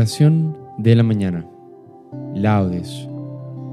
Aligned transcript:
Oración 0.00 0.56
de 0.78 0.96
la 0.96 1.02
mañana. 1.02 1.46
Laudes. 2.34 3.06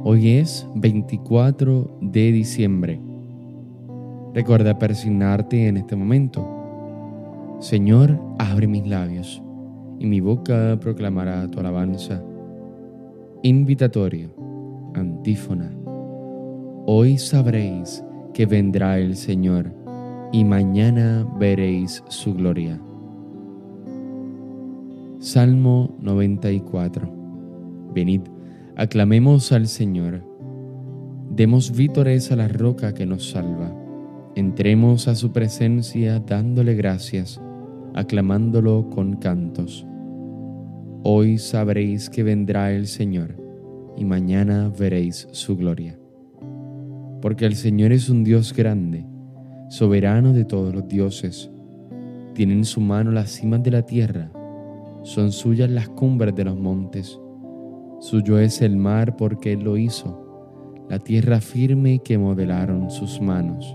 Hoy 0.04 0.32
es 0.32 0.68
24 0.76 2.00
de 2.02 2.34
diciembre. 2.34 3.00
Recuerda 4.34 4.78
persignarte 4.78 5.70
en 5.70 5.78
este 5.78 5.96
momento. 5.96 6.46
Señor, 7.62 8.20
abre 8.40 8.68
mis 8.68 8.86
labios 8.86 9.42
y 10.00 10.06
mi 10.06 10.20
boca 10.20 10.78
proclamará 10.82 11.48
tu 11.48 11.62
alabanza. 11.62 12.22
Invitatorio. 13.44 14.30
Antífona. 14.96 15.72
Hoy 16.88 17.18
sabréis 17.20 18.04
que 18.34 18.46
vendrá 18.46 19.00
el 19.00 19.16
Señor 19.16 19.72
y 20.34 20.44
mañana 20.44 21.26
veréis 21.40 22.04
su 22.10 22.34
gloria. 22.34 22.82
Salmo 25.20 25.96
94. 26.00 27.12
Venid, 27.92 28.22
aclamemos 28.76 29.52
al 29.52 29.66
Señor. 29.66 30.24
Demos 31.32 31.76
vítores 31.76 32.32
a 32.32 32.36
la 32.36 32.48
roca 32.48 32.94
que 32.94 33.08
nos 33.08 33.32
salva. 33.32 33.74
Entremos 34.36 35.08
a 35.08 35.16
su 35.16 35.32
presencia 35.32 36.20
dándole 36.20 36.76
gracias, 36.76 37.42
aclamándolo 37.96 38.92
con 38.92 39.16
cantos. 39.16 39.88
Hoy 41.02 41.40
sabréis 41.40 42.12
que 42.12 42.22
vendrá 42.22 42.72
el 42.72 42.86
Señor, 42.86 43.42
y 43.98 44.06
mañana 44.06 44.70
veréis 44.70 45.28
su 45.32 45.58
gloria. 45.58 45.98
Porque 47.24 47.48
el 47.48 47.56
Señor 47.56 47.92
es 47.92 48.08
un 48.08 48.24
Dios 48.24 48.54
grande, 48.54 49.04
soberano 49.70 50.34
de 50.34 50.46
todos 50.46 50.76
los 50.76 50.88
dioses. 50.88 51.50
Tiene 52.36 52.54
en 52.54 52.66
su 52.66 52.82
mano 52.82 53.10
las 53.10 53.32
cimas 53.32 53.64
de 53.64 53.72
la 53.72 53.82
tierra 53.82 54.32
son 55.08 55.32
suyas 55.32 55.70
las 55.70 55.88
cumbres 55.88 56.36
de 56.36 56.44
los 56.44 56.60
montes. 56.60 57.18
Suyo 58.02 58.40
es 58.40 58.62
el 58.62 58.76
mar 58.76 59.16
porque 59.16 59.54
Él 59.54 59.62
lo 59.62 59.78
hizo, 59.78 60.84
la 60.90 61.00
tierra 61.00 61.40
firme 61.40 62.00
que 62.00 62.18
modelaron 62.18 62.92
sus 62.92 63.22
manos. 63.22 63.74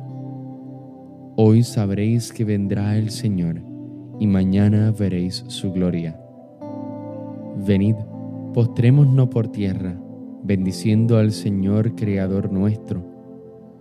Hoy 1.36 1.62
sabréis 1.62 2.34
que 2.34 2.44
vendrá 2.44 2.98
el 2.98 3.08
Señor, 3.08 3.62
y 4.20 4.26
mañana 4.26 4.92
veréis 4.92 5.42
su 5.48 5.72
gloria. 5.72 6.20
Venid, 7.66 7.96
postrémonos 8.52 9.28
por 9.28 9.48
tierra, 9.48 9.98
bendiciendo 10.42 11.16
al 11.16 11.32
Señor 11.32 11.94
Creador 11.94 12.52
nuestro, 12.52 13.02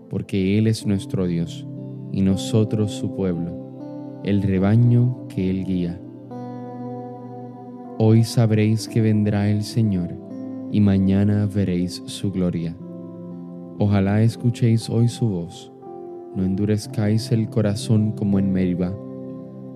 porque 0.09 0.57
Él 0.57 0.67
es 0.67 0.85
nuestro 0.85 1.27
Dios, 1.27 1.67
y 2.13 2.21
nosotros 2.21 2.91
su 2.91 3.13
pueblo, 3.13 4.21
el 4.23 4.41
rebaño 4.41 5.27
que 5.27 5.49
Él 5.49 5.65
guía. 5.65 5.99
Hoy 8.03 8.23
sabréis 8.23 8.87
que 8.87 8.99
vendrá 8.99 9.47
el 9.47 9.61
Señor 9.61 10.09
y 10.71 10.81
mañana 10.81 11.45
veréis 11.45 12.01
su 12.07 12.31
gloria. 12.31 12.75
Ojalá 13.77 14.23
escuchéis 14.23 14.89
hoy 14.89 15.07
su 15.07 15.29
voz, 15.29 15.71
no 16.35 16.43
endurezcáis 16.43 17.31
el 17.31 17.47
corazón 17.47 18.13
como 18.13 18.39
en 18.39 18.51
Meribá, 18.51 18.91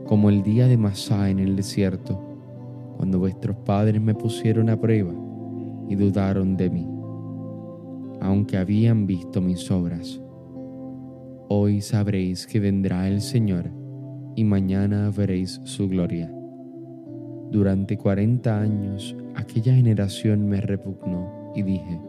como 0.08 0.32
el 0.32 0.42
día 0.42 0.66
de 0.66 0.76
Masá 0.76 1.30
en 1.30 1.38
el 1.38 1.56
desierto, 1.56 2.20
cuando 2.98 3.20
vuestros 3.20 3.58
padres 3.58 4.02
me 4.02 4.16
pusieron 4.16 4.72
a 4.72 4.82
prueba 4.82 5.14
y 5.88 5.94
dudaron 5.94 6.58
de 6.58 6.72
mí, 6.72 6.88
aunque 8.22 8.58
habían 8.58 9.06
visto 9.06 9.39
mis 9.39 9.70
obras. 9.70 10.20
Hoy 11.48 11.80
sabréis 11.80 12.48
que 12.48 12.60
vendrá 12.60 13.08
el 13.08 13.22
Señor 13.22 13.70
y 14.36 14.44
mañana 14.44 15.11
veréis 15.16 15.61
su 15.66 15.88
gloria. 15.88 16.35
Durante 17.52 17.98
cuarenta 17.98 18.60
años 18.60 19.16
aquella 19.36 19.73
generación 19.73 20.48
me 20.48 20.61
repugnó 20.61 21.52
y 21.56 21.61
dije, 21.61 22.00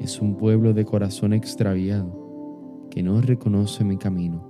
es 0.00 0.20
un 0.20 0.36
pueblo 0.36 0.72
de 0.72 0.84
corazón 0.84 1.32
extraviado 1.32 2.86
que 2.90 3.02
no 3.02 3.20
reconoce 3.20 3.84
mi 3.84 3.96
camino. 3.96 4.48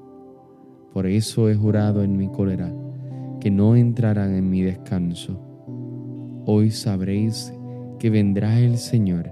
Por 0.92 1.06
eso 1.06 1.48
he 1.48 1.54
jurado 1.54 2.02
en 2.02 2.16
mi 2.16 2.28
cólera 2.28 2.72
que 3.40 3.50
no 3.50 3.76
entrarán 3.76 4.34
en 4.34 4.48
mi 4.48 4.62
descanso. 4.62 5.40
Hoy 6.46 6.70
sabréis 6.70 7.52
que 7.98 8.10
vendrá 8.10 8.58
el 8.58 8.78
Señor 8.78 9.30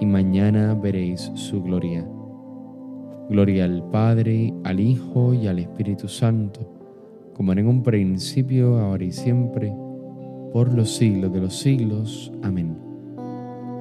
y 0.00 0.06
mañana 0.06 0.74
veréis 0.74 1.30
su 1.34 1.62
gloria. 1.62 2.06
Gloria 3.28 3.64
al 3.64 3.88
Padre, 3.90 4.54
al 4.64 4.80
Hijo 4.80 5.34
y 5.34 5.46
al 5.46 5.58
Espíritu 5.58 6.08
Santo, 6.08 6.60
como 7.34 7.52
en 7.52 7.66
un 7.66 7.82
principio, 7.82 8.78
ahora 8.78 9.04
y 9.04 9.12
siempre, 9.12 9.72
por 10.52 10.72
los 10.72 10.96
siglos 10.96 11.32
de 11.32 11.40
los 11.40 11.58
siglos. 11.58 12.32
Amén. 12.42 12.76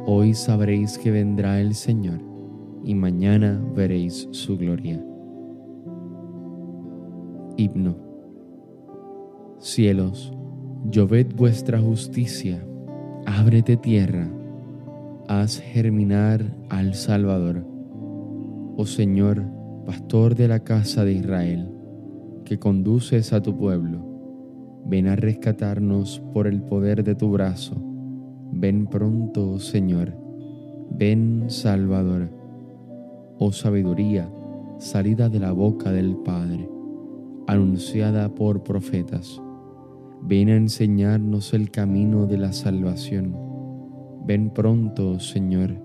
Hoy 0.05 0.33
sabréis 0.33 0.97
que 0.97 1.11
vendrá 1.11 1.59
el 1.59 1.75
Señor 1.75 2.19
y 2.83 2.95
mañana 2.95 3.61
veréis 3.75 4.27
su 4.31 4.57
gloria. 4.57 5.03
Himno. 7.57 7.95
Cielos, 9.59 10.31
lloved 10.89 11.35
vuestra 11.35 11.79
justicia, 11.79 12.63
ábrete 13.25 13.75
tierra, 13.75 14.29
haz 15.27 15.59
germinar 15.59 16.45
al 16.69 16.93
Salvador. 16.93 17.65
Oh 18.77 18.85
Señor, 18.85 19.43
pastor 19.85 20.35
de 20.35 20.47
la 20.47 20.59
casa 20.59 21.03
de 21.03 21.13
Israel, 21.13 21.71
que 22.45 22.59
conduces 22.59 23.33
a 23.33 23.41
tu 23.41 23.57
pueblo 23.57 24.06
Ven 24.89 25.07
a 25.07 25.17
rescatarnos 25.17 26.21
por 26.33 26.47
el 26.47 26.61
poder 26.61 27.03
de 27.03 27.13
tu 27.13 27.29
brazo. 27.29 27.75
Ven 28.53 28.87
pronto, 28.87 29.59
Señor. 29.59 30.13
Ven, 30.89 31.43
Salvador. 31.47 32.29
Oh 33.37 33.51
sabiduría, 33.51 34.31
salida 34.77 35.27
de 35.27 35.39
la 35.39 35.51
boca 35.51 35.91
del 35.91 36.15
Padre, 36.15 36.69
anunciada 37.47 38.33
por 38.33 38.63
profetas. 38.63 39.41
Ven 40.21 40.47
a 40.47 40.55
enseñarnos 40.55 41.53
el 41.53 41.69
camino 41.69 42.25
de 42.25 42.37
la 42.37 42.53
salvación. 42.53 43.35
Ven 44.25 44.51
pronto, 44.51 45.19
Señor. 45.19 45.75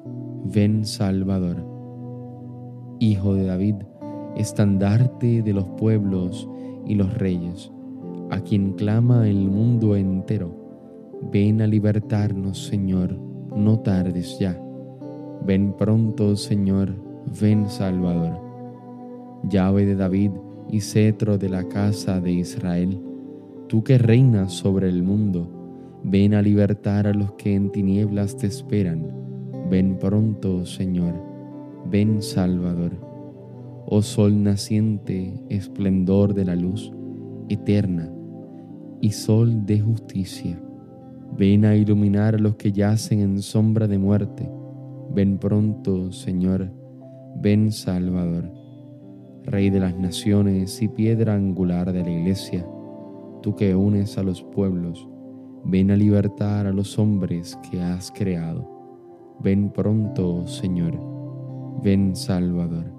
Ven, 0.45 0.85
Salvador. 0.85 1.67
Hijo 3.01 3.35
de 3.35 3.47
David, 3.47 3.75
estandarte 4.37 5.43
de 5.43 5.53
los 5.53 5.65
pueblos 5.71 6.49
y 6.87 6.95
los 6.95 7.13
reyes 7.15 7.73
a 8.31 8.41
quien 8.41 8.73
clama 8.73 9.29
el 9.29 9.49
mundo 9.49 9.97
entero. 9.97 10.63
Ven 11.31 11.61
a 11.61 11.67
libertarnos, 11.67 12.67
Señor, 12.67 13.17
no 13.55 13.79
tardes 13.81 14.39
ya. 14.39 14.61
Ven 15.47 15.75
pronto, 15.77 16.37
Señor, 16.37 16.95
ven 17.41 17.69
Salvador. 17.69 18.41
Llave 19.49 19.85
de 19.87 19.97
David 19.97 20.31
y 20.71 20.81
cetro 20.81 21.39
de 21.39 21.49
la 21.49 21.69
casa 21.69 22.21
de 22.21 22.33
Israel, 22.33 23.01
tú 23.69 23.85
que 23.85 23.99
reinas 23.99 24.53
sobre 24.53 24.89
el 24.89 25.03
mundo, 25.03 26.01
ven 26.03 26.35
a 26.35 26.43
libertar 26.43 27.07
a 27.07 27.15
los 27.15 27.33
que 27.33 27.55
en 27.55 27.71
tinieblas 27.71 28.37
te 28.37 28.47
esperan. 28.47 29.07
Ven 29.71 29.99
pronto, 29.99 30.65
Señor, 30.65 31.15
ven 31.91 32.23
Salvador. 32.23 32.93
Oh 33.87 34.03
sol 34.03 34.43
naciente, 34.43 35.35
esplendor 35.49 36.35
de 36.35 36.45
la 36.45 36.57
luz 36.57 36.93
eterna, 37.53 38.11
y 39.01 39.11
sol 39.11 39.67
de 39.67 39.81
justicia. 39.81 40.61
Ven 41.37 41.65
a 41.65 41.75
iluminar 41.75 42.35
a 42.35 42.39
los 42.39 42.57
que 42.57 42.73
yacen 42.73 43.21
en 43.21 43.43
sombra 43.43 43.89
de 43.89 43.99
muerte. 43.99 44.49
Ven 45.15 45.39
pronto, 45.39 46.13
Señor, 46.13 46.71
ven 47.37 47.73
Salvador. 47.73 48.51
Rey 49.45 49.71
de 49.71 49.81
las 49.81 49.97
naciones 49.97 50.81
y 50.83 50.89
piedra 50.89 51.35
angular 51.35 51.93
de 51.93 52.03
la 52.03 52.11
iglesia, 52.11 52.65
tú 53.43 53.57
que 53.57 53.75
unes 53.75 54.17
a 54.17 54.23
los 54.23 54.43
pueblos, 54.43 55.09
ven 55.65 55.91
a 55.91 55.97
libertar 55.97 56.67
a 56.67 56.73
los 56.73 56.99
hombres 56.99 57.59
que 57.69 57.81
has 57.81 58.13
creado. 58.13 58.69
Ven 59.41 59.71
pronto, 59.71 60.47
Señor, 60.47 60.97
ven 61.83 62.15
Salvador. 62.15 62.93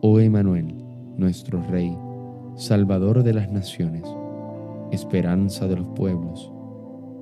Oh 0.00 0.18
Emanuel, 0.18 0.74
nuestro 1.16 1.62
Rey, 1.68 1.94
Salvador 2.56 3.22
de 3.22 3.34
las 3.34 3.50
naciones 3.50 4.04
esperanza 4.94 5.66
de 5.66 5.76
los 5.76 5.86
pueblos. 5.88 6.52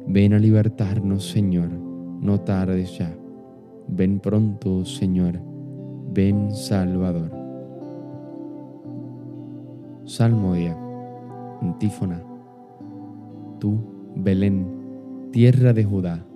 Ven 0.06 0.34
a 0.34 0.38
libertarnos, 0.38 1.28
Señor, 1.28 1.70
no 1.70 2.40
tardes 2.40 2.98
ya. 2.98 3.16
Ven 3.88 4.20
pronto, 4.20 4.84
Señor, 4.84 5.40
ven 6.12 6.50
Salvador. 6.52 7.30
Salmo 10.04 10.54
día, 10.54 10.76
antífona. 11.60 12.22
Tú, 13.58 13.78
Belén, 14.16 14.66
tierra 15.30 15.72
de 15.72 15.84
Judá, 15.84 16.26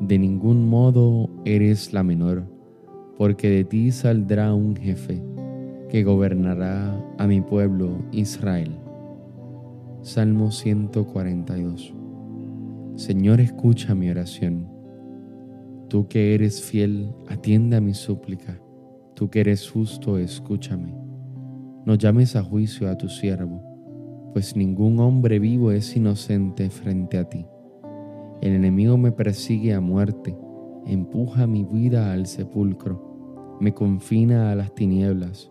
de 0.00 0.18
ningún 0.18 0.68
modo 0.68 1.30
eres 1.44 1.92
la 1.92 2.02
menor, 2.02 2.44
porque 3.16 3.48
de 3.48 3.64
ti 3.64 3.92
saldrá 3.92 4.52
un 4.52 4.76
jefe 4.76 5.22
que 5.88 6.02
gobernará 6.02 7.00
a 7.18 7.26
mi 7.26 7.40
pueblo 7.40 7.98
Israel. 8.12 8.76
Salmo 10.02 10.50
142. 10.50 11.94
Señor, 12.96 13.40
escucha 13.40 13.94
mi 13.94 14.10
oración. 14.10 14.68
Tú 15.88 16.08
que 16.08 16.34
eres 16.34 16.62
fiel, 16.62 17.12
atienda 17.28 17.80
mi 17.80 17.94
súplica. 17.94 18.60
Tú 19.14 19.30
que 19.30 19.40
eres 19.40 19.70
justo, 19.70 20.18
escúchame. 20.18 20.94
No 21.84 21.94
llames 21.94 22.34
a 22.36 22.42
juicio 22.42 22.90
a 22.90 22.98
tu 22.98 23.08
siervo, 23.08 23.62
pues 24.32 24.56
ningún 24.56 24.98
hombre 24.98 25.38
vivo 25.38 25.70
es 25.70 25.96
inocente 25.96 26.68
frente 26.68 27.18
a 27.18 27.28
ti. 27.28 27.46
El 28.40 28.52
enemigo 28.52 28.98
me 28.98 29.12
persigue 29.12 29.72
a 29.72 29.80
muerte, 29.80 30.36
empuja 30.84 31.46
mi 31.46 31.64
vida 31.64 32.12
al 32.12 32.26
sepulcro, 32.26 33.56
me 33.60 33.72
confina 33.72 34.50
a 34.50 34.54
las 34.56 34.74
tinieblas. 34.74 35.50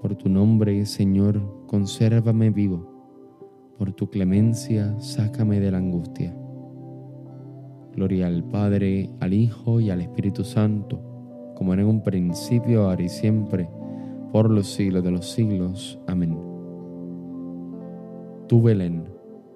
Por 0.00 0.14
tu 0.16 0.28
nombre, 0.28 0.86
Señor, 0.86 1.66
consérvame 1.66 2.50
vivo 2.50 2.90
por 3.80 3.94
tu 3.94 4.10
clemencia, 4.10 4.94
sácame 5.00 5.58
de 5.58 5.70
la 5.70 5.78
angustia. 5.78 6.36
Gloria 7.94 8.26
al 8.26 8.44
Padre, 8.44 9.08
al 9.20 9.32
Hijo 9.32 9.80
y 9.80 9.88
al 9.88 10.02
Espíritu 10.02 10.44
Santo, 10.44 11.00
como 11.56 11.72
era 11.72 11.80
en 11.80 11.88
un 11.88 12.02
principio, 12.02 12.82
ahora 12.82 13.02
y 13.02 13.08
siempre, 13.08 13.70
por 14.32 14.50
los 14.50 14.66
siglos 14.66 15.02
de 15.02 15.10
los 15.10 15.30
siglos. 15.30 15.98
Amén. 16.06 16.36
Tú, 18.48 18.60
Belén, 18.60 19.04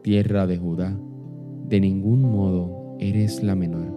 tierra 0.01 0.47
de 0.47 0.57
Judá, 0.57 0.99
de 1.69 1.81
ningún 1.81 2.23
modo 2.23 2.97
eres 3.01 3.43
la 3.43 3.55
menor, 3.55 3.93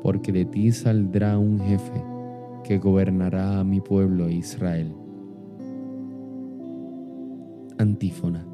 porque 0.00 0.32
de 0.32 0.46
ti 0.46 0.72
saldrá 0.72 1.38
un 1.38 1.60
jefe 1.60 2.02
que 2.64 2.78
gobernará 2.78 3.60
a 3.60 3.64
mi 3.64 3.82
pueblo 3.82 4.30
Israel. 4.30 4.94
Antífona. 7.80 8.46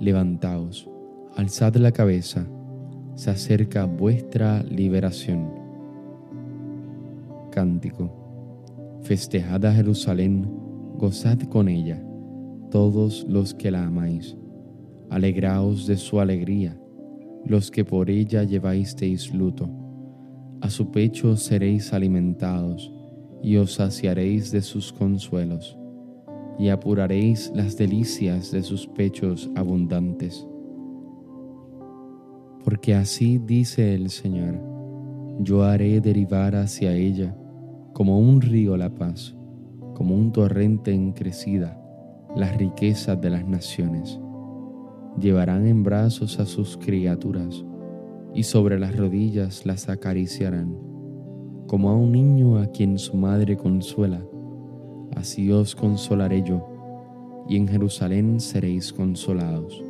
Levantaos, 0.00 0.88
alzad 1.36 1.76
la 1.76 1.92
cabeza, 1.92 2.46
se 3.14 3.28
acerca 3.28 3.84
vuestra 3.84 4.62
liberación. 4.62 5.50
Cántico. 7.50 8.96
Festejad 9.02 9.66
a 9.66 9.74
Jerusalén, 9.74 10.50
gozad 10.96 11.40
con 11.50 11.68
ella, 11.68 12.02
todos 12.70 13.26
los 13.28 13.52
que 13.52 13.70
la 13.70 13.84
amáis. 13.84 14.34
Alegraos 15.10 15.86
de 15.86 15.98
su 15.98 16.20
alegría, 16.20 16.80
los 17.44 17.70
que 17.70 17.84
por 17.84 18.08
ella 18.08 18.44
lleváisteis 18.44 19.34
luto. 19.34 19.68
A 20.62 20.70
su 20.70 20.90
pecho 20.90 21.36
seréis 21.36 21.92
alimentados, 21.92 22.90
y 23.42 23.56
os 23.56 23.74
saciaréis 23.74 24.50
de 24.52 24.62
sus 24.62 24.90
consuelos 24.90 25.79
y 26.58 26.68
apuraréis 26.68 27.50
las 27.54 27.76
delicias 27.76 28.50
de 28.50 28.62
sus 28.62 28.86
pechos 28.86 29.50
abundantes. 29.56 30.46
Porque 32.64 32.94
así 32.94 33.38
dice 33.38 33.94
el 33.94 34.10
Señor, 34.10 34.60
yo 35.40 35.62
haré 35.64 36.00
derivar 36.00 36.54
hacia 36.54 36.92
ella 36.92 37.34
como 37.94 38.18
un 38.18 38.40
río 38.40 38.76
la 38.76 38.94
paz, 38.94 39.34
como 39.94 40.14
un 40.14 40.32
torrente 40.32 40.92
en 40.92 41.12
crecida, 41.12 41.80
las 42.36 42.56
riquezas 42.56 43.20
de 43.20 43.30
las 43.30 43.46
naciones. 43.46 44.20
Llevarán 45.18 45.66
en 45.66 45.82
brazos 45.82 46.38
a 46.38 46.46
sus 46.46 46.76
criaturas 46.76 47.64
y 48.34 48.42
sobre 48.42 48.78
las 48.78 48.96
rodillas 48.96 49.66
las 49.66 49.88
acariciarán, 49.88 50.76
como 51.66 51.90
a 51.90 51.96
un 51.96 52.12
niño 52.12 52.58
a 52.58 52.66
quien 52.66 52.98
su 52.98 53.16
madre 53.16 53.56
consuela 53.56 54.22
así 55.16 55.50
os 55.50 55.74
consolaré 55.74 56.42
yo, 56.42 56.66
y 57.48 57.56
en 57.56 57.68
Jerusalén 57.68 58.40
seréis 58.40 58.92
consolados. 58.92 59.84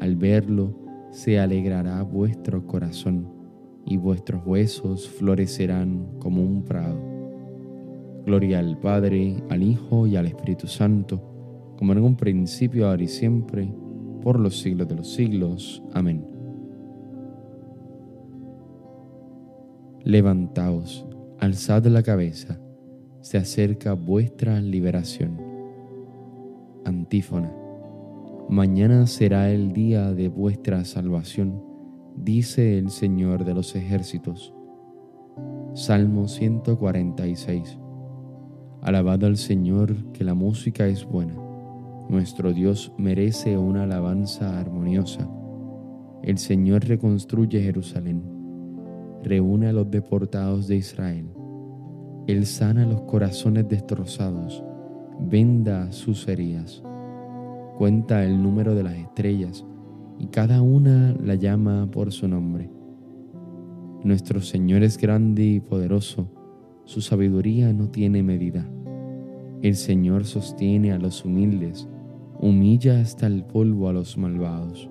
Al 0.00 0.16
verlo 0.16 0.74
se 1.10 1.38
alegrará 1.38 2.02
vuestro 2.02 2.66
corazón, 2.66 3.28
y 3.86 3.96
vuestros 3.96 4.42
huesos 4.46 5.08
florecerán 5.08 6.06
como 6.18 6.42
un 6.42 6.62
prado. 6.64 6.98
Gloria 8.24 8.58
al 8.58 8.78
Padre, 8.78 9.42
al 9.50 9.62
Hijo 9.62 10.06
y 10.06 10.16
al 10.16 10.26
Espíritu 10.26 10.66
Santo, 10.66 11.20
como 11.76 11.92
en 11.92 11.98
un 11.98 12.16
principio, 12.16 12.88
ahora 12.88 13.02
y 13.02 13.08
siempre, 13.08 13.68
por 14.22 14.40
los 14.40 14.60
siglos 14.60 14.88
de 14.88 14.94
los 14.94 15.12
siglos. 15.12 15.82
Amén. 15.92 16.24
Levantaos, 20.02 21.06
alzad 21.38 21.84
la 21.86 22.02
cabeza 22.02 22.63
se 23.24 23.38
acerca 23.38 23.94
vuestra 23.94 24.60
liberación. 24.60 25.40
Antífona. 26.84 27.50
Mañana 28.50 29.06
será 29.06 29.50
el 29.50 29.72
día 29.72 30.12
de 30.12 30.28
vuestra 30.28 30.84
salvación, 30.84 31.64
dice 32.16 32.76
el 32.76 32.90
Señor 32.90 33.46
de 33.46 33.54
los 33.54 33.74
ejércitos. 33.76 34.52
Salmo 35.72 36.28
146. 36.28 37.78
Alabad 38.82 39.24
al 39.24 39.38
Señor 39.38 40.12
que 40.12 40.22
la 40.22 40.34
música 40.34 40.86
es 40.86 41.06
buena. 41.06 41.34
Nuestro 42.10 42.52
Dios 42.52 42.92
merece 42.98 43.56
una 43.56 43.84
alabanza 43.84 44.60
armoniosa. 44.60 45.26
El 46.22 46.36
Señor 46.36 46.84
reconstruye 46.84 47.62
Jerusalén. 47.62 48.22
Reúne 49.22 49.68
a 49.68 49.72
los 49.72 49.90
deportados 49.90 50.68
de 50.68 50.76
Israel 50.76 51.33
él 52.26 52.46
sana 52.46 52.86
los 52.86 53.02
corazones 53.02 53.68
destrozados, 53.68 54.64
venda 55.20 55.92
sus 55.92 56.26
heridas, 56.26 56.82
cuenta 57.76 58.24
el 58.24 58.42
número 58.42 58.74
de 58.74 58.82
las 58.82 58.94
estrellas 58.94 59.64
y 60.18 60.28
cada 60.28 60.62
una 60.62 61.14
la 61.22 61.34
llama 61.34 61.88
por 61.90 62.12
su 62.12 62.26
nombre. 62.26 62.70
Nuestro 64.04 64.40
Señor 64.40 64.82
es 64.82 64.96
grande 64.96 65.44
y 65.44 65.60
poderoso, 65.60 66.30
su 66.84 67.02
sabiduría 67.02 67.72
no 67.72 67.88
tiene 67.88 68.22
medida. 68.22 68.66
El 69.62 69.76
Señor 69.76 70.24
sostiene 70.24 70.92
a 70.92 70.98
los 70.98 71.24
humildes, 71.24 71.88
humilla 72.38 73.00
hasta 73.00 73.26
el 73.26 73.44
polvo 73.44 73.88
a 73.88 73.92
los 73.92 74.16
malvados. 74.16 74.90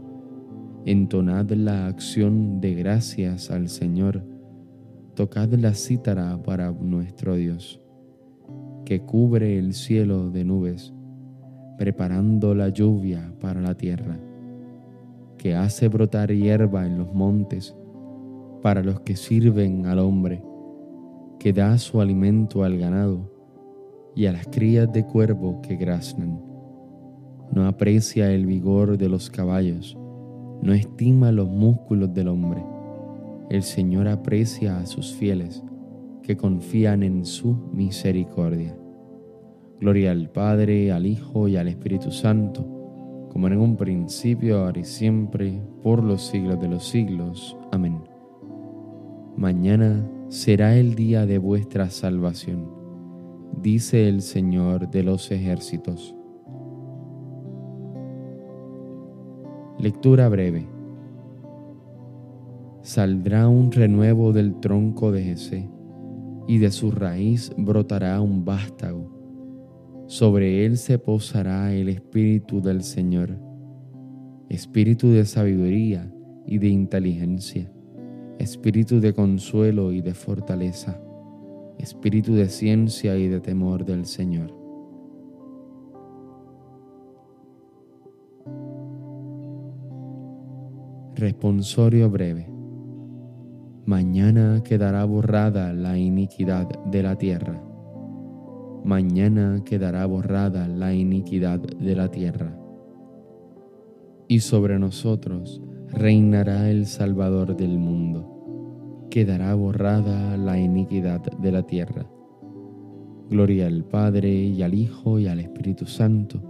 Entonad 0.85 1.49
la 1.51 1.87
acción 1.87 2.59
de 2.59 2.73
gracias 2.75 3.49
al 3.49 3.69
Señor 3.69 4.32
tocad 5.15 5.49
la 5.53 5.75
cítara 5.75 6.41
para 6.41 6.71
nuestro 6.71 7.35
Dios, 7.35 7.79
que 8.83 9.01
cubre 9.01 9.59
el 9.59 9.73
cielo 9.73 10.31
de 10.31 10.43
nubes, 10.43 10.91
preparando 11.77 12.55
la 12.55 12.69
lluvia 12.69 13.31
para 13.39 13.61
la 13.61 13.75
tierra, 13.75 14.19
que 15.37 15.55
hace 15.55 15.87
brotar 15.87 16.31
hierba 16.31 16.87
en 16.87 16.97
los 16.97 17.13
montes 17.13 17.75
para 18.63 18.81
los 18.81 19.01
que 19.01 19.15
sirven 19.15 19.85
al 19.85 19.99
hombre, 19.99 20.43
que 21.39 21.53
da 21.53 21.77
su 21.77 22.01
alimento 22.01 22.63
al 22.63 22.79
ganado 22.79 23.31
y 24.15 24.25
a 24.25 24.31
las 24.31 24.47
crías 24.47 24.91
de 24.91 25.05
cuervo 25.05 25.61
que 25.61 25.75
graznan. 25.75 26.41
No 27.51 27.67
aprecia 27.67 28.31
el 28.31 28.47
vigor 28.47 28.97
de 28.97 29.09
los 29.09 29.29
caballos, 29.29 29.95
no 30.63 30.73
estima 30.73 31.31
los 31.31 31.49
músculos 31.49 32.11
del 32.13 32.29
hombre 32.29 32.72
el 33.49 33.63
Señor 33.63 34.07
aprecia 34.07 34.79
a 34.79 34.85
sus 34.85 35.13
fieles 35.13 35.63
que 36.23 36.37
confían 36.37 37.03
en 37.03 37.25
su 37.25 37.53
misericordia. 37.71 38.77
Gloria 39.79 40.11
al 40.11 40.29
Padre, 40.29 40.91
al 40.91 41.05
Hijo 41.05 41.47
y 41.47 41.57
al 41.57 41.67
Espíritu 41.67 42.11
Santo, 42.11 42.65
como 43.31 43.47
en 43.47 43.57
un 43.57 43.75
principio, 43.75 44.59
ahora 44.59 44.79
y 44.79 44.85
siempre, 44.85 45.61
por 45.81 46.03
los 46.03 46.21
siglos 46.21 46.59
de 46.61 46.69
los 46.69 46.87
siglos. 46.87 47.57
Amén. 47.71 47.99
Mañana 49.35 50.07
será 50.29 50.75
el 50.77 50.95
día 50.95 51.25
de 51.25 51.37
vuestra 51.37 51.89
salvación, 51.89 52.69
dice 53.61 54.07
el 54.07 54.21
Señor 54.21 54.89
de 54.89 55.03
los 55.03 55.31
ejércitos. 55.31 56.15
Lectura 59.79 60.29
breve. 60.29 60.72
Saldrá 62.83 63.47
un 63.47 63.71
renuevo 63.71 64.31
del 64.31 64.59
tronco 64.59 65.11
de 65.11 65.23
Jesé, 65.23 65.67
y 66.47 66.59
de 66.59 66.69
su 66.71 66.91
raíz 66.91 67.51
brotará 67.57 68.21
un 68.21 68.45
vástago 68.45 69.13
sobre 70.13 70.65
él 70.65 70.77
se 70.77 70.99
posará 70.99 71.73
el 71.73 71.89
Espíritu 71.89 72.61
del 72.61 72.83
Señor, 72.83 73.35
Espíritu 74.49 75.09
de 75.09 75.25
sabiduría 75.25 76.13
y 76.45 76.59
de 76.59 76.67
inteligencia, 76.67 77.71
Espíritu 78.37 78.99
de 78.99 79.13
consuelo 79.13 79.91
y 79.91 80.01
de 80.01 80.13
fortaleza, 80.13 81.01
Espíritu 81.79 82.35
de 82.35 82.49
ciencia 82.49 83.17
y 83.17 83.27
de 83.27 83.39
temor 83.39 83.85
del 83.85 84.05
Señor. 84.05 84.53
Responsorio 91.15 92.09
breve. 92.09 92.52
Mañana 93.85 94.61
quedará 94.63 95.05
borrada 95.05 95.73
la 95.73 95.97
iniquidad 95.97 96.67
de 96.85 97.03
la 97.03 97.17
tierra 97.17 97.61
mañana 98.83 99.61
quedará 99.63 100.05
borrada 100.05 100.67
la 100.67 100.93
iniquidad 100.93 101.59
de 101.59 101.95
la 101.95 102.09
tierra. 102.09 102.57
Y 104.27 104.39
sobre 104.41 104.77
nosotros 104.77 105.61
reinará 105.89 106.69
el 106.69 106.85
Salvador 106.85 107.55
del 107.55 107.77
mundo. 107.77 109.07
Quedará 109.09 109.53
borrada 109.53 110.35
la 110.37 110.59
iniquidad 110.59 111.21
de 111.21 111.51
la 111.51 111.63
tierra. 111.63 112.05
Gloria 113.29 113.67
al 113.67 113.85
Padre 113.85 114.29
y 114.29 114.61
al 114.63 114.73
Hijo 114.73 115.19
y 115.19 115.27
al 115.27 115.39
Espíritu 115.39 115.85
Santo. 115.85 116.41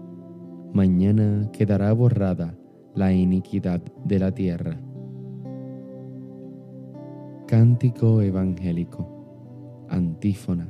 Mañana 0.74 1.50
quedará 1.52 1.94
borrada 1.94 2.58
la 2.96 3.14
iniquidad 3.14 3.82
de 4.06 4.20
la 4.20 4.32
tierra. 4.32 4.80
Cántico 7.54 8.24
Evangélico. 8.24 9.86
Antífona. 9.88 10.68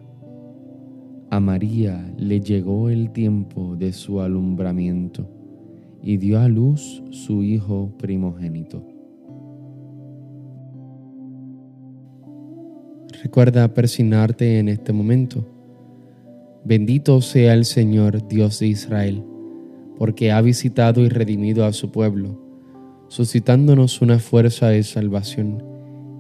A 1.30 1.40
María 1.40 2.14
le 2.18 2.42
llegó 2.42 2.90
el 2.90 3.12
tiempo 3.12 3.78
de 3.78 3.94
su 3.94 4.20
alumbramiento 4.20 5.26
y 6.02 6.18
dio 6.18 6.42
a 6.42 6.50
luz 6.50 7.02
su 7.12 7.42
Hijo 7.42 7.94
primogénito. 7.98 8.86
Recuerda 13.24 13.74
persignarte 13.74 14.60
en 14.60 14.68
este 14.68 14.92
momento. 14.92 15.48
Bendito 16.66 17.22
sea 17.22 17.54
el 17.54 17.64
Señor 17.64 18.28
Dios 18.28 18.60
de 18.60 18.68
Israel, 18.68 19.24
porque 19.98 20.34
ha 20.34 20.42
visitado 20.42 21.00
y 21.00 21.08
redimido 21.08 21.64
a 21.64 21.72
su 21.72 21.92
pueblo, 21.92 22.42
suscitándonos 23.08 24.02
una 24.02 24.20
fuerza 24.20 24.68
de 24.68 24.84
salvación 24.84 25.72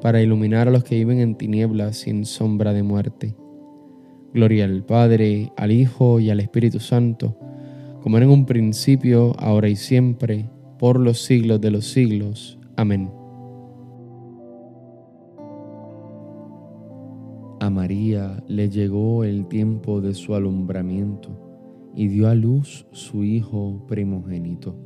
para 0.00 0.22
iluminar 0.22 0.68
a 0.68 0.70
los 0.70 0.84
que 0.84 0.96
viven 0.96 1.18
en 1.18 1.34
tinieblas 1.34 1.98
sin 1.98 2.24
sombra 2.24 2.72
de 2.72 2.82
muerte. 2.82 3.36
Gloria 4.32 4.64
al 4.64 4.84
Padre, 4.84 5.52
al 5.56 5.72
Hijo 5.72 6.20
y 6.20 6.30
al 6.30 6.40
Espíritu 6.40 6.80
Santo, 6.80 7.36
como 8.02 8.16
era 8.16 8.26
en 8.26 8.32
un 8.32 8.46
principio, 8.46 9.34
ahora 9.38 9.68
y 9.68 9.76
siempre, 9.76 10.48
por 10.78 11.00
los 11.00 11.22
siglos 11.22 11.60
de 11.60 11.70
los 11.70 11.86
siglos. 11.86 12.58
Amén. 12.76 13.10
A 17.60 17.70
María 17.70 18.42
le 18.46 18.70
llegó 18.70 19.24
el 19.24 19.46
tiempo 19.48 20.00
de 20.00 20.14
su 20.14 20.34
alumbramiento 20.34 21.90
y 21.94 22.06
dio 22.06 22.28
a 22.28 22.34
luz 22.34 22.86
su 22.92 23.24
Hijo 23.24 23.84
primogénito. 23.88 24.76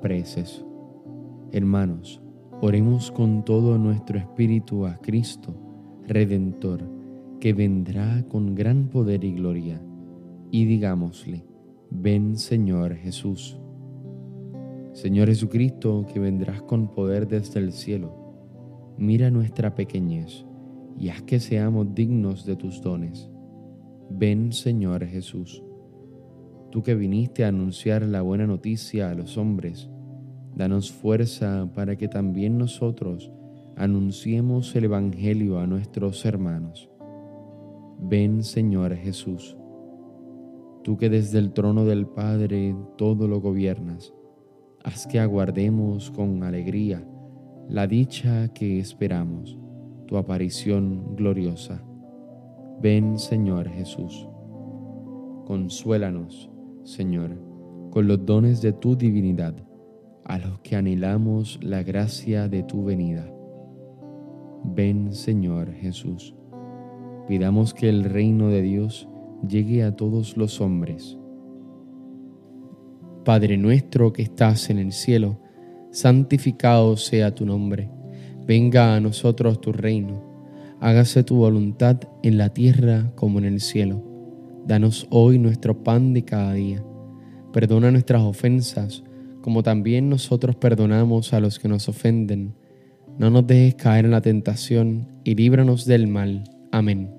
Preces. 0.00 0.64
Hermanos, 1.52 2.20
oremos 2.64 3.10
con 3.10 3.44
todo 3.44 3.76
nuestro 3.76 4.20
espíritu 4.20 4.86
a 4.86 4.96
Cristo, 4.98 5.52
Redentor, 6.06 6.88
que 7.40 7.52
vendrá 7.52 8.24
con 8.28 8.54
gran 8.54 8.86
poder 8.86 9.24
y 9.24 9.32
gloria, 9.32 9.82
y 10.52 10.64
digámosle, 10.66 11.44
Ven 11.90 12.36
Señor 12.36 12.94
Jesús. 12.94 13.58
Señor 14.92 15.26
Jesucristo, 15.26 16.06
que 16.06 16.20
vendrás 16.20 16.62
con 16.62 16.86
poder 16.92 17.26
desde 17.26 17.58
el 17.58 17.72
cielo, 17.72 18.94
mira 18.96 19.28
nuestra 19.32 19.74
pequeñez 19.74 20.46
y 20.96 21.08
haz 21.08 21.22
que 21.22 21.40
seamos 21.40 21.92
dignos 21.96 22.46
de 22.46 22.54
tus 22.54 22.80
dones. 22.80 23.28
Ven 24.08 24.52
Señor 24.52 25.04
Jesús. 25.04 25.64
Tú 26.70 26.80
que 26.80 26.94
viniste 26.94 27.44
a 27.44 27.48
anunciar 27.48 28.02
la 28.02 28.22
buena 28.22 28.46
noticia 28.46 29.10
a 29.10 29.14
los 29.14 29.36
hombres, 29.36 29.90
danos 30.54 30.92
fuerza 30.92 31.68
para 31.74 31.96
que 31.96 32.08
también 32.08 32.58
nosotros 32.58 33.30
anunciemos 33.76 34.74
el 34.76 34.84
Evangelio 34.84 35.58
a 35.58 35.66
nuestros 35.66 36.24
hermanos. 36.24 36.88
Ven 37.98 38.42
Señor 38.42 38.94
Jesús 38.96 39.56
tú 40.82 40.96
que 40.96 41.08
desde 41.08 41.38
el 41.38 41.52
trono 41.52 41.84
del 41.84 42.06
Padre 42.06 42.74
todo 42.96 43.28
lo 43.28 43.40
gobiernas, 43.40 44.12
haz 44.84 45.06
que 45.06 45.20
aguardemos 45.20 46.10
con 46.10 46.42
alegría 46.42 47.06
la 47.68 47.86
dicha 47.86 48.48
que 48.48 48.80
esperamos, 48.80 49.58
tu 50.06 50.16
aparición 50.16 51.14
gloriosa. 51.16 51.82
Ven, 52.80 53.18
Señor 53.18 53.68
Jesús. 53.68 54.28
Consuélanos, 55.46 56.50
Señor, 56.82 57.38
con 57.90 58.08
los 58.08 58.24
dones 58.26 58.60
de 58.60 58.72
tu 58.72 58.96
divinidad, 58.96 59.54
a 60.24 60.38
los 60.38 60.60
que 60.60 60.76
anhelamos 60.76 61.58
la 61.62 61.82
gracia 61.82 62.48
de 62.48 62.62
tu 62.62 62.84
venida. 62.84 63.30
Ven, 64.64 65.12
Señor 65.12 65.72
Jesús. 65.72 66.34
Pidamos 67.28 67.74
que 67.74 67.88
el 67.88 68.04
reino 68.04 68.48
de 68.48 68.62
Dios 68.62 69.08
llegue 69.46 69.82
a 69.82 69.96
todos 69.96 70.36
los 70.36 70.60
hombres. 70.60 71.18
Padre 73.24 73.56
nuestro 73.56 74.12
que 74.12 74.22
estás 74.22 74.70
en 74.70 74.78
el 74.78 74.92
cielo, 74.92 75.38
santificado 75.90 76.96
sea 76.96 77.34
tu 77.34 77.46
nombre, 77.46 77.90
venga 78.46 78.96
a 78.96 79.00
nosotros 79.00 79.60
tu 79.60 79.72
reino, 79.72 80.22
hágase 80.80 81.22
tu 81.22 81.36
voluntad 81.36 82.00
en 82.22 82.38
la 82.38 82.48
tierra 82.48 83.12
como 83.14 83.38
en 83.38 83.44
el 83.44 83.60
cielo. 83.60 84.02
Danos 84.66 85.06
hoy 85.10 85.38
nuestro 85.38 85.82
pan 85.82 86.12
de 86.12 86.24
cada 86.24 86.54
día. 86.54 86.84
Perdona 87.52 87.90
nuestras 87.90 88.22
ofensas, 88.22 89.04
como 89.42 89.62
también 89.62 90.08
nosotros 90.08 90.56
perdonamos 90.56 91.34
a 91.34 91.40
los 91.40 91.58
que 91.58 91.68
nos 91.68 91.88
ofenden. 91.88 92.54
No 93.18 93.28
nos 93.28 93.46
dejes 93.46 93.74
caer 93.74 94.06
en 94.06 94.12
la 94.12 94.22
tentación 94.22 95.08
y 95.24 95.34
líbranos 95.34 95.84
del 95.84 96.06
mal. 96.06 96.44
Amén. 96.70 97.10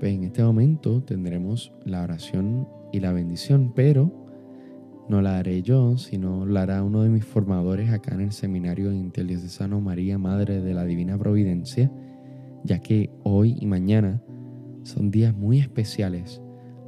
Pues 0.00 0.14
en 0.14 0.24
este 0.24 0.42
momento 0.42 1.02
tendremos 1.02 1.72
la 1.84 2.02
oración 2.02 2.66
y 2.92 3.00
la 3.00 3.12
bendición, 3.12 3.72
pero 3.74 4.10
no 5.08 5.20
la 5.20 5.38
haré 5.38 5.62
yo, 5.62 5.98
sino 5.98 6.46
la 6.46 6.62
hará 6.62 6.82
uno 6.82 7.02
de 7.02 7.10
mis 7.10 7.24
formadores 7.24 7.90
acá 7.90 8.14
en 8.14 8.22
el 8.22 8.32
seminario 8.32 8.92
Interdiocesano 8.92 9.80
María, 9.80 10.18
Madre 10.18 10.60
de 10.62 10.74
la 10.74 10.84
Divina 10.84 11.18
Providencia, 11.18 11.92
ya 12.64 12.80
que 12.80 13.10
hoy 13.22 13.56
y 13.60 13.66
mañana 13.66 14.22
son 14.82 15.10
días 15.10 15.34
muy 15.34 15.58
especiales 15.58 16.40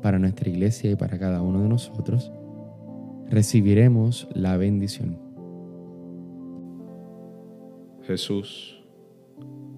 para 0.03 0.19
nuestra 0.19 0.49
iglesia 0.49 0.91
y 0.91 0.97
para 0.97 1.19
cada 1.19 1.43
uno 1.43 1.63
de 1.63 1.69
nosotros. 1.69 2.33
Recibiremos 3.29 4.29
la 4.35 4.57
bendición. 4.57 5.19
Jesús, 8.03 8.83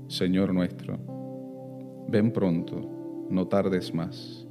Señor 0.07 0.53
nuestro, 0.53 0.99
ven 2.09 2.31
pronto, 2.31 3.27
no 3.31 3.47
tardes 3.47 3.95
más 3.95 4.49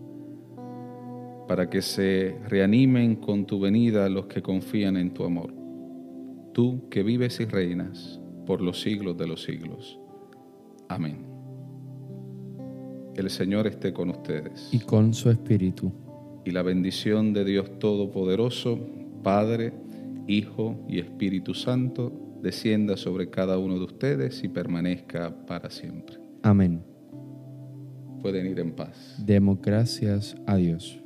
para 1.47 1.69
que 1.69 1.81
se 1.81 2.37
reanimen 2.47 3.15
con 3.15 3.45
tu 3.45 3.59
venida 3.59 4.09
los 4.09 4.27
que 4.27 4.41
confían 4.41 4.97
en 4.97 5.13
tu 5.13 5.23
amor. 5.23 5.53
Tú 6.53 6.89
que 6.89 7.03
vives 7.03 7.39
y 7.39 7.45
reinas 7.45 8.19
por 8.45 8.61
los 8.61 8.81
siglos 8.81 9.17
de 9.17 9.27
los 9.27 9.43
siglos. 9.43 9.99
Amén. 10.89 11.25
El 13.15 13.29
Señor 13.29 13.65
esté 13.67 13.93
con 13.93 14.09
ustedes. 14.09 14.69
Y 14.73 14.79
con 14.79 15.13
su 15.13 15.29
espíritu. 15.29 15.91
Y 16.47 16.51
la 16.51 16.61
bendición 16.61 17.33
de 17.33 17.43
Dios 17.43 17.77
Todopoderoso, 17.77 18.79
Padre, 19.21 19.73
Hijo 20.29 20.79
y 20.87 20.99
Espíritu 20.99 21.53
Santo, 21.53 22.37
descienda 22.41 22.95
sobre 22.95 23.29
cada 23.29 23.57
uno 23.57 23.77
de 23.77 23.83
ustedes 23.83 24.41
y 24.45 24.47
permanezca 24.47 25.45
para 25.45 25.69
siempre. 25.69 26.15
Amén. 26.43 26.85
Pueden 28.21 28.47
ir 28.47 28.59
en 28.59 28.71
paz. 28.71 29.21
Demos 29.25 29.61
gracias 29.61 30.37
a 30.45 30.55
Dios. 30.55 30.97